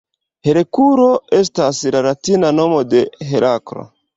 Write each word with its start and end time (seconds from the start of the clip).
Herkulo 0.45 1.05
estas 1.39 1.83
la 1.97 2.03
latina 2.07 2.53
nomo 2.63 2.83
de 2.95 3.07
Heraklo. 3.33 3.87